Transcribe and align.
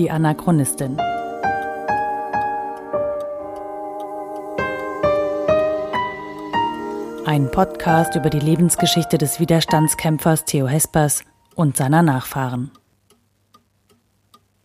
Die 0.00 0.10
Anachronistin. 0.10 0.96
Ein 7.26 7.50
Podcast 7.50 8.16
über 8.16 8.30
die 8.30 8.38
Lebensgeschichte 8.38 9.18
des 9.18 9.40
Widerstandskämpfers 9.40 10.46
Theo 10.46 10.66
Hespers 10.66 11.22
und 11.54 11.76
seiner 11.76 12.00
Nachfahren. 12.00 12.70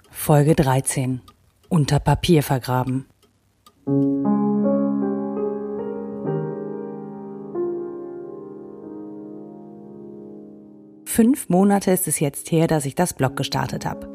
Folge 0.09 0.55
13. 0.55 1.20
Unter 1.67 1.99
Papier 1.99 2.41
vergraben. 2.41 3.05
Fünf 11.03 11.49
Monate 11.49 11.91
ist 11.91 12.08
es 12.08 12.22
jetzt 12.22 12.53
her, 12.53 12.67
dass 12.67 12.86
ich 12.86 12.95
das 12.95 13.13
Blog 13.13 13.36
gestartet 13.36 13.86
habe. 13.86 14.14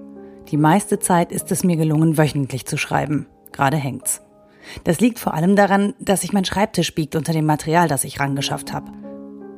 Die 0.50 0.56
meiste 0.56 0.98
Zeit 0.98 1.30
ist 1.30 1.52
es 1.52 1.62
mir 1.62 1.76
gelungen, 1.76 2.18
wöchentlich 2.18 2.66
zu 2.66 2.76
schreiben. 2.76 3.26
Gerade 3.52 3.76
hängt's. 3.76 4.22
Das 4.84 5.00
liegt 5.00 5.18
vor 5.18 5.34
allem 5.34 5.54
daran, 5.54 5.94
dass 6.00 6.22
sich 6.22 6.32
mein 6.32 6.44
Schreibtisch 6.44 6.94
biegt 6.94 7.14
unter 7.14 7.32
dem 7.32 7.46
Material, 7.46 7.88
das 7.88 8.04
ich 8.04 8.18
rangeschafft 8.18 8.72
habe. 8.72 8.90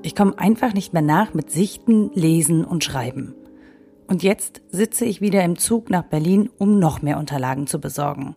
Ich 0.03 0.15
komme 0.15 0.39
einfach 0.39 0.75
nicht 0.75 0.93
mehr 0.93 1.03
nach 1.03 1.33
mit 1.33 1.51
Sichten, 1.51 2.11
Lesen 2.15 2.65
und 2.65 2.85
Schreiben. 2.85 3.35
Und 4.07 4.23
jetzt 4.23 4.61
sitze 4.71 5.05
ich 5.07 5.21
wieder 5.21 5.43
im 5.45 5.57
Zug 5.57 5.89
nach 5.89 6.03
Berlin, 6.03 6.51
um 6.59 6.79
noch 6.79 7.01
mehr 7.01 7.19
Unterlagen 7.19 7.67
zu 7.67 7.81
besorgen. 7.81 8.35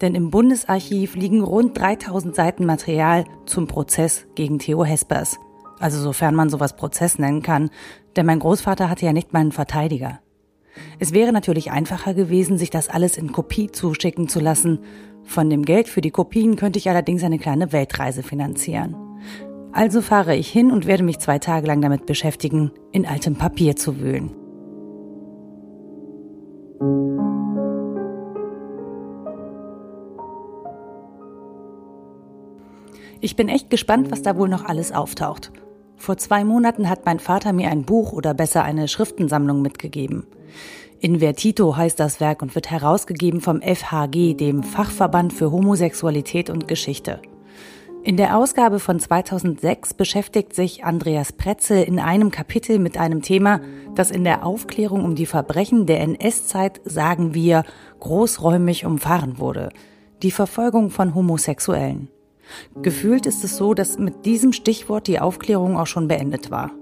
Denn 0.00 0.14
im 0.14 0.30
Bundesarchiv 0.30 1.14
liegen 1.14 1.42
rund 1.42 1.78
3000 1.78 2.34
Seiten 2.34 2.64
Material 2.64 3.24
zum 3.44 3.66
Prozess 3.66 4.26
gegen 4.34 4.58
Theo 4.58 4.84
Hespers. 4.84 5.38
Also 5.78 6.00
sofern 6.00 6.34
man 6.34 6.48
sowas 6.48 6.76
Prozess 6.76 7.18
nennen 7.18 7.42
kann, 7.42 7.70
denn 8.16 8.26
mein 8.26 8.38
Großvater 8.38 8.88
hatte 8.88 9.06
ja 9.06 9.12
nicht 9.12 9.32
mal 9.32 9.40
einen 9.40 9.52
Verteidiger. 9.52 10.20
Es 10.98 11.12
wäre 11.12 11.32
natürlich 11.32 11.70
einfacher 11.70 12.14
gewesen, 12.14 12.58
sich 12.58 12.70
das 12.70 12.88
alles 12.88 13.16
in 13.16 13.32
Kopie 13.32 13.70
zuschicken 13.70 14.28
zu 14.28 14.40
lassen. 14.40 14.80
Von 15.24 15.50
dem 15.50 15.64
Geld 15.64 15.88
für 15.88 16.00
die 16.00 16.10
Kopien 16.10 16.56
könnte 16.56 16.78
ich 16.78 16.88
allerdings 16.88 17.22
eine 17.24 17.38
kleine 17.38 17.72
Weltreise 17.72 18.22
finanzieren. 18.22 18.96
Also 19.72 20.02
fahre 20.02 20.34
ich 20.34 20.48
hin 20.48 20.70
und 20.72 20.86
werde 20.86 21.04
mich 21.04 21.18
zwei 21.18 21.38
Tage 21.38 21.66
lang 21.66 21.80
damit 21.80 22.06
beschäftigen, 22.06 22.72
in 22.92 23.06
altem 23.06 23.36
Papier 23.36 23.76
zu 23.76 24.00
wühlen. 24.00 24.34
Ich 33.22 33.36
bin 33.36 33.48
echt 33.48 33.68
gespannt, 33.70 34.10
was 34.10 34.22
da 34.22 34.36
wohl 34.36 34.48
noch 34.48 34.64
alles 34.64 34.92
auftaucht. 34.92 35.52
Vor 36.00 36.16
zwei 36.16 36.44
Monaten 36.44 36.88
hat 36.88 37.04
mein 37.04 37.18
Vater 37.18 37.52
mir 37.52 37.68
ein 37.68 37.82
Buch 37.82 38.14
oder 38.14 38.32
besser 38.32 38.64
eine 38.64 38.88
Schriftensammlung 38.88 39.60
mitgegeben. 39.60 40.26
Invertito 40.98 41.76
heißt 41.76 42.00
das 42.00 42.20
Werk 42.20 42.40
und 42.40 42.54
wird 42.54 42.70
herausgegeben 42.70 43.42
vom 43.42 43.60
FHG, 43.60 44.32
dem 44.32 44.62
Fachverband 44.62 45.34
für 45.34 45.52
Homosexualität 45.52 46.48
und 46.48 46.68
Geschichte. 46.68 47.20
In 48.02 48.16
der 48.16 48.38
Ausgabe 48.38 48.80
von 48.80 48.98
2006 48.98 49.92
beschäftigt 49.92 50.54
sich 50.54 50.84
Andreas 50.84 51.34
Pretzel 51.34 51.82
in 51.82 51.98
einem 51.98 52.30
Kapitel 52.30 52.78
mit 52.78 52.96
einem 52.96 53.20
Thema, 53.20 53.60
das 53.94 54.10
in 54.10 54.24
der 54.24 54.46
Aufklärung 54.46 55.04
um 55.04 55.14
die 55.14 55.26
Verbrechen 55.26 55.84
der 55.84 56.00
NS-Zeit, 56.00 56.80
sagen 56.86 57.34
wir, 57.34 57.62
großräumig 57.98 58.86
umfahren 58.86 59.38
wurde. 59.38 59.68
Die 60.22 60.30
Verfolgung 60.30 60.88
von 60.88 61.14
Homosexuellen. 61.14 62.08
Gefühlt 62.82 63.26
ist 63.26 63.44
es 63.44 63.56
so, 63.56 63.74
dass 63.74 63.98
mit 63.98 64.24
diesem 64.26 64.52
Stichwort 64.52 65.06
die 65.06 65.20
Aufklärung 65.20 65.76
auch 65.76 65.86
schon 65.86 66.08
beendet 66.08 66.50
war. 66.50 66.72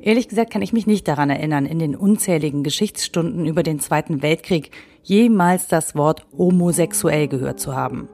Ehrlich 0.00 0.28
gesagt 0.28 0.52
kann 0.52 0.62
ich 0.62 0.72
mich 0.72 0.86
nicht 0.86 1.08
daran 1.08 1.30
erinnern, 1.30 1.66
in 1.66 1.78
den 1.78 1.96
unzähligen 1.96 2.62
Geschichtsstunden 2.62 3.46
über 3.46 3.62
den 3.62 3.80
Zweiten 3.80 4.22
Weltkrieg 4.22 4.70
jemals 5.02 5.68
das 5.68 5.94
Wort 5.94 6.26
homosexuell 6.36 7.28
gehört 7.28 7.60
zu 7.60 7.74
haben. 7.74 8.08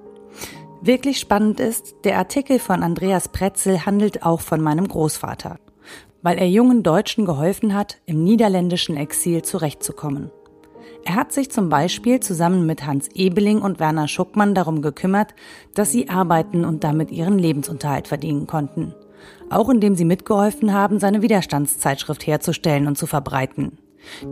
Wirklich 0.80 1.20
spannend 1.20 1.60
ist, 1.60 1.94
der 2.04 2.18
Artikel 2.18 2.58
von 2.58 2.82
Andreas 2.82 3.28
Pretzel 3.28 3.86
handelt 3.86 4.24
auch 4.24 4.40
von 4.40 4.60
meinem 4.60 4.88
Großvater, 4.88 5.58
weil 6.22 6.38
er 6.38 6.48
jungen 6.48 6.82
Deutschen 6.82 7.24
geholfen 7.24 7.74
hat, 7.74 7.98
im 8.04 8.24
niederländischen 8.24 8.96
Exil 8.96 9.42
zurechtzukommen. 9.42 10.30
Er 11.04 11.16
hat 11.16 11.32
sich 11.32 11.50
zum 11.50 11.68
Beispiel 11.68 12.20
zusammen 12.20 12.64
mit 12.64 12.86
Hans 12.86 13.08
Ebeling 13.14 13.60
und 13.60 13.80
Werner 13.80 14.06
Schuckmann 14.06 14.54
darum 14.54 14.82
gekümmert, 14.82 15.34
dass 15.74 15.90
sie 15.90 16.08
arbeiten 16.08 16.64
und 16.64 16.84
damit 16.84 17.10
ihren 17.10 17.38
Lebensunterhalt 17.38 18.06
verdienen 18.06 18.46
konnten. 18.46 18.94
Auch 19.50 19.68
indem 19.68 19.94
sie 19.94 20.04
mitgeholfen 20.04 20.72
haben, 20.72 20.98
seine 21.00 21.22
Widerstandszeitschrift 21.22 22.26
herzustellen 22.26 22.86
und 22.86 22.96
zu 22.96 23.06
verbreiten. 23.06 23.78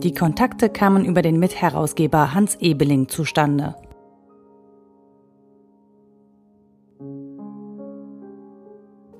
Die 0.02 0.14
Kontakte 0.14 0.68
kamen 0.68 1.04
über 1.04 1.22
den 1.22 1.38
Mitherausgeber 1.38 2.34
Hans 2.34 2.56
Ebeling 2.56 3.08
zustande. 3.08 3.74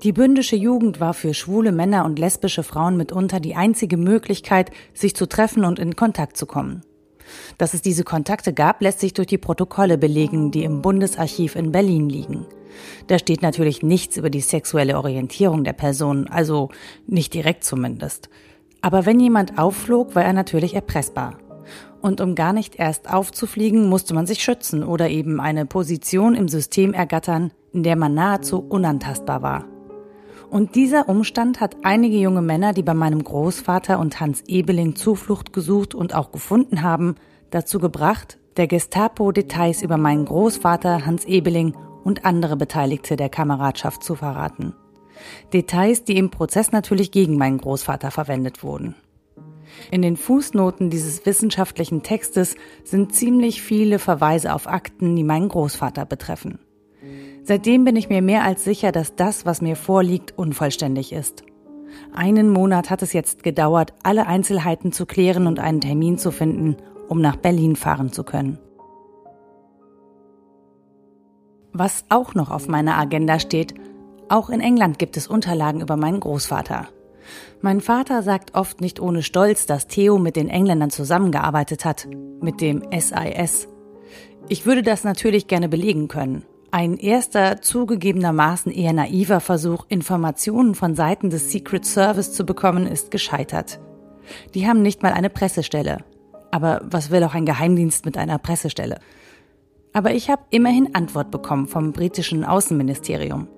Die 0.03 0.13
bündische 0.13 0.57
Jugend 0.57 0.99
war 0.99 1.13
für 1.13 1.35
schwule 1.35 1.73
Männer 1.73 2.07
und 2.07 2.19
lesbische 2.19 2.63
Frauen 2.63 2.97
mitunter 2.97 3.39
die 3.39 3.55
einzige 3.55 3.99
Möglichkeit, 3.99 4.71
sich 4.95 5.15
zu 5.15 5.27
treffen 5.27 5.65
und 5.65 5.79
in 5.79 5.95
Kontakt 5.95 6.39
zu 6.39 6.47
kommen. 6.47 6.83
Dass 7.59 7.75
es 7.75 7.83
diese 7.83 8.05
Kontakte 8.05 8.53
gab, 8.53 8.81
lässt 8.83 9.01
sich 9.01 9.15
durch 9.15 9.29
die 9.29 9.39
Protokolle 9.39 9.99
belegen, 9.99 10.51
die 10.51 10.65
im 10.65 10.83
Bundesarchiv 10.83 11.57
in 11.57 11.73
Berlin 11.73 12.09
liegen. 12.09 12.47
Da 13.07 13.19
steht 13.19 13.43
natürlich 13.43 13.83
nichts 13.83 14.17
über 14.17 14.31
die 14.31 14.41
sexuelle 14.41 14.97
Orientierung 14.97 15.65
der 15.65 15.73
Person, 15.73 16.29
also 16.29 16.71
nicht 17.07 17.35
direkt 17.35 17.65
zumindest. 17.65 18.29
Aber 18.81 19.07
wenn 19.07 19.21
jemand 19.21 19.59
aufflog, 19.59 20.15
war 20.15 20.25
er 20.25 20.33
natürlich 20.33 20.75
erpressbar. 20.75 21.39
Und 22.01 22.21
um 22.21 22.35
gar 22.35 22.53
nicht 22.53 22.77
erst 22.77 23.13
aufzufliegen, 23.13 23.89
musste 23.89 24.15
man 24.15 24.27
sich 24.27 24.43
schützen 24.43 24.83
oder 24.83 25.11
eben 25.11 25.41
eine 25.41 25.67
Position 25.67 26.35
im 26.35 26.49
System 26.49 26.95
ergattern, 26.95 27.53
in 27.73 27.83
der 27.83 27.97
man 27.97 28.15
nahezu 28.15 28.59
unantastbar 28.59 29.43
war. 29.43 29.65
Und 30.51 30.75
dieser 30.75 31.09
Umstand 31.09 31.61
hat 31.61 31.77
einige 31.85 32.17
junge 32.17 32.43
Männer, 32.43 32.73
die 32.73 32.83
bei 32.83 32.93
meinem 32.93 33.23
Großvater 33.23 34.01
und 34.01 34.19
Hans 34.19 34.43
Ebeling 34.49 34.97
Zuflucht 34.97 35.53
gesucht 35.53 35.95
und 35.95 36.13
auch 36.13 36.33
gefunden 36.33 36.83
haben, 36.83 37.15
dazu 37.51 37.79
gebracht, 37.79 38.37
der 38.57 38.67
Gestapo 38.67 39.31
Details 39.31 39.81
über 39.81 39.97
meinen 39.97 40.25
Großvater 40.25 41.07
Hans 41.07 41.25
Ebeling 41.25 41.77
und 42.03 42.25
andere 42.25 42.57
Beteiligte 42.57 43.15
der 43.15 43.29
Kameradschaft 43.29 44.03
zu 44.03 44.17
verraten. 44.17 44.75
Details, 45.53 46.03
die 46.03 46.17
im 46.17 46.31
Prozess 46.31 46.73
natürlich 46.73 47.13
gegen 47.13 47.39
meinen 47.39 47.59
Großvater 47.59 48.11
verwendet 48.11 48.65
wurden. 48.65 48.97
In 49.93 50.03
den 50.03 50.17
Fußnoten 50.17 50.91
dieses 50.91 51.25
wissenschaftlichen 51.27 52.03
Textes 52.03 52.57
sind 52.83 53.15
ziemlich 53.15 53.63
viele 53.63 54.01
Verweise 54.01 54.53
auf 54.53 54.67
Akten, 54.67 55.15
die 55.15 55.23
meinen 55.23 55.49
Großvater 55.49 56.07
betreffen. 56.07 56.59
Seitdem 57.43 57.85
bin 57.85 57.97
ich 57.97 58.09
mir 58.09 58.23
mehr 58.23 58.45
als 58.45 58.65
sicher, 58.65 58.93
dass 58.93 59.17
das, 59.17 59.47
was 59.47 59.63
mir 59.63 59.77
vorliegt, 59.77 60.37
unvollständig 60.37 61.13
ist. 61.13 61.43
Einen 62.13 62.51
Monat 62.51 62.91
hat 62.91 63.03
es 63.03 63.13
jetzt 63.13 63.43
gedauert, 63.43 63.93
alle 64.03 64.27
Einzelheiten 64.27 64.93
zu 64.93 65.07
klären 65.07 65.47
und 65.47 65.59
einen 65.59 65.81
Termin 65.81 66.19
zu 66.19 66.31
finden, 66.31 66.77
um 67.09 67.21
nach 67.21 67.37
Berlin 67.37 67.77
fahren 67.77 68.13
zu 68.13 68.25
können. 68.25 68.59
Was 71.73 72.05
auch 72.09 72.35
noch 72.35 72.51
auf 72.51 72.69
meiner 72.69 72.99
Agenda 72.99 73.39
steht, 73.39 73.75
auch 74.29 74.51
in 74.51 74.61
England 74.61 74.99
gibt 74.99 75.17
es 75.17 75.27
Unterlagen 75.27 75.81
über 75.81 75.97
meinen 75.97 76.21
Großvater. 76.21 76.89
Mein 77.61 77.81
Vater 77.81 78.23
sagt 78.23 78.55
oft 78.55 78.81
nicht 78.81 79.01
ohne 79.01 79.23
Stolz, 79.23 79.67
dass 79.67 79.87
Theo 79.87 80.19
mit 80.19 80.37
den 80.37 80.49
Engländern 80.49 80.91
zusammengearbeitet 80.91 81.85
hat, 81.85 82.09
mit 82.41 82.61
dem 82.61 82.83
SIS. 82.93 83.69
Ich 84.49 84.67
würde 84.67 84.83
das 84.83 85.05
natürlich 85.05 85.47
gerne 85.47 85.69
belegen 85.69 86.09
können. 86.09 86.45
Ein 86.73 86.99
erster, 86.99 87.63
zugegebenermaßen 87.63 88.71
eher 88.71 88.93
naiver 88.93 89.41
Versuch, 89.41 89.87
Informationen 89.89 90.77
von 90.77 90.95
Seiten 90.95 91.29
des 91.29 91.51
Secret 91.51 91.85
Service 91.85 92.33
zu 92.33 92.47
bekommen, 92.47 92.87
ist 92.87 93.11
gescheitert. 93.11 93.81
Die 94.55 94.69
haben 94.69 94.81
nicht 94.81 95.03
mal 95.03 95.13
eine 95.13 95.31
Pressestelle. 95.31 96.05
Aber 96.53 96.81
was 96.85 97.11
will 97.11 97.25
auch 97.25 97.35
ein 97.35 97.45
Geheimdienst 97.45 98.05
mit 98.05 98.17
einer 98.17 98.39
Pressestelle? 98.39 99.01
Aber 99.93 100.13
ich 100.13 100.31
habe 100.31 100.43
immerhin 100.51 100.95
Antwort 100.95 101.33
bekommen 101.33 101.67
vom 101.67 101.93
britischen 101.93 102.45
Außenministerium. 102.45 103.49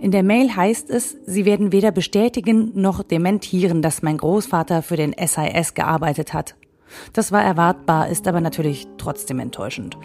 In 0.00 0.10
der 0.10 0.24
Mail 0.24 0.56
heißt 0.56 0.90
es, 0.90 1.16
sie 1.24 1.44
werden 1.44 1.70
weder 1.70 1.92
bestätigen 1.92 2.72
noch 2.74 3.04
dementieren, 3.04 3.80
dass 3.80 4.02
mein 4.02 4.16
Großvater 4.16 4.82
für 4.82 4.96
den 4.96 5.14
SIS 5.16 5.74
gearbeitet 5.74 6.34
hat. 6.34 6.56
Das 7.12 7.30
war 7.30 7.42
erwartbar, 7.42 8.08
ist 8.08 8.26
aber 8.26 8.40
natürlich 8.40 8.88
trotzdem 8.98 9.38
enttäuschend. 9.38 9.96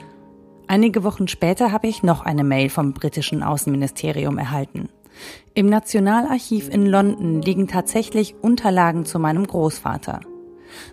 Einige 0.71 1.03
Wochen 1.03 1.27
später 1.27 1.73
habe 1.73 1.87
ich 1.87 2.01
noch 2.01 2.23
eine 2.23 2.45
Mail 2.45 2.69
vom 2.69 2.93
britischen 2.93 3.43
Außenministerium 3.43 4.37
erhalten. 4.37 4.87
Im 5.53 5.65
Nationalarchiv 5.65 6.69
in 6.69 6.85
London 6.85 7.41
liegen 7.41 7.67
tatsächlich 7.67 8.35
Unterlagen 8.41 9.03
zu 9.05 9.19
meinem 9.19 9.45
Großvater. 9.45 10.21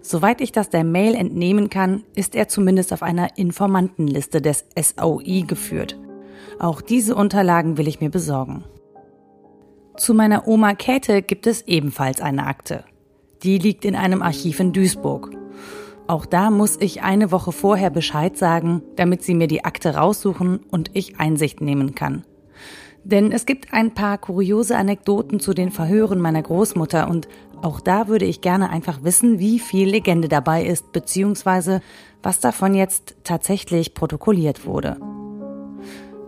Soweit 0.03 0.41
ich 0.41 0.51
das 0.51 0.69
der 0.69 0.83
Mail 0.83 1.15
entnehmen 1.15 1.71
kann, 1.71 2.03
ist 2.17 2.35
er 2.35 2.49
zumindest 2.49 2.93
auf 2.93 3.05
einer 3.05 3.39
Informantenliste 3.39 4.43
des 4.43 4.65
SOI 4.77 5.45
geführt. 5.47 5.97
Auch 6.59 6.81
diese 6.81 7.15
Unterlagen 7.15 7.79
will 7.79 7.87
ich 7.87 8.01
mir 8.01 8.11
besorgen. 8.11 8.65
Zu 9.97 10.13
meiner 10.13 10.49
Oma 10.49 10.75
Käthe 10.75 11.23
gibt 11.23 11.47
es 11.47 11.63
ebenfalls 11.69 12.21
eine 12.21 12.49
Akte. 12.49 12.83
Die 13.45 13.59
liegt 13.59 13.85
in 13.85 13.95
einem 13.95 14.23
Archiv 14.23 14.59
in 14.59 14.73
Duisburg. 14.73 15.38
Auch 16.09 16.25
da 16.25 16.51
muss 16.51 16.79
ich 16.81 17.03
eine 17.03 17.31
Woche 17.31 17.53
vorher 17.53 17.91
Bescheid 17.91 18.37
sagen, 18.37 18.83
damit 18.97 19.23
sie 19.23 19.35
mir 19.35 19.47
die 19.47 19.67
Akte 19.67 19.95
raussuchen 19.95 20.61
und 20.71 20.91
ich 20.95 21.21
Einsicht 21.21 21.61
nehmen 21.61 21.95
kann. 21.95 22.25
Denn 23.05 23.31
es 23.31 23.45
gibt 23.45 23.75
ein 23.75 23.93
paar 23.93 24.17
kuriose 24.17 24.77
Anekdoten 24.77 25.39
zu 25.39 25.53
den 25.53 25.71
Verhören 25.71 26.19
meiner 26.19 26.43
Großmutter 26.43 27.09
und 27.09 27.29
auch 27.63 27.81
da 27.81 28.09
würde 28.09 28.25
ich 28.25 28.41
gerne 28.41 28.71
einfach 28.71 29.03
wissen, 29.03 29.39
wie 29.39 29.59
viel 29.59 29.89
Legende 29.89 30.29
dabei 30.29 30.65
ist, 30.65 30.93
beziehungsweise 30.93 31.83
was 32.23 32.41
davon 32.41 32.75
jetzt 32.75 33.17
tatsächlich 33.23 33.93
protokolliert 33.93 34.65
wurde. 34.65 34.97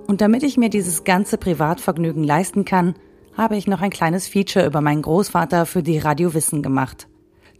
Und 0.06 0.20
damit 0.20 0.42
ich 0.42 0.58
mir 0.58 0.68
dieses 0.68 1.04
ganze 1.04 1.38
Privatvergnügen 1.38 2.24
leisten 2.24 2.66
kann, 2.66 2.96
habe 3.34 3.56
ich 3.56 3.66
noch 3.66 3.80
ein 3.80 3.90
kleines 3.90 4.28
Feature 4.28 4.66
über 4.66 4.82
meinen 4.82 5.02
Großvater 5.02 5.64
für 5.64 5.82
die 5.82 5.98
Radio 5.98 6.34
Wissen 6.34 6.62
gemacht. 6.62 7.09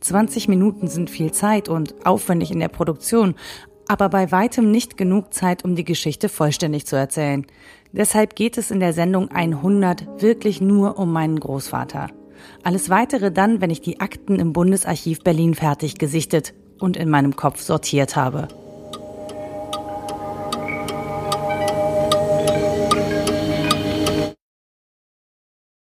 20 0.01 0.49
Minuten 0.49 0.89
sind 0.89 1.11
viel 1.11 1.33
Zeit 1.33 1.69
und 1.69 2.07
aufwendig 2.07 2.51
in 2.51 2.61
der 2.61 2.69
Produktion, 2.69 3.35
aber 3.87 4.09
bei 4.09 4.31
weitem 4.31 4.71
nicht 4.71 4.97
genug 4.97 5.35
Zeit, 5.35 5.65
um 5.65 5.75
die 5.75 5.85
Geschichte 5.85 6.29
vollständig 6.29 6.87
zu 6.87 6.97
erzählen. 6.97 7.47
Deshalb 7.93 8.37
geht 8.37 8.57
es 8.57 8.71
in 8.71 8.81
der 8.81 8.93
Sendung 8.93 9.31
100 9.31 10.23
wirklich 10.23 10.61
nur 10.61 10.99
um 10.99 11.13
meinen 11.13 11.41
Großvater. 11.41 12.09
Alles 12.63 12.89
weitere 12.89 13.33
dann, 13.33 13.61
wenn 13.61 13.71
ich 13.71 13.81
die 13.81 14.01
Akten 14.01 14.39
im 14.39 14.53
Bundesarchiv 14.53 15.21
Berlin 15.21 15.55
fertig 15.55 15.99
gesichtet 15.99 16.55
und 16.79 16.97
in 16.97 17.11
meinem 17.11 17.37
Kopf 17.37 17.61
sortiert 17.61 18.17
habe. 18.17 18.49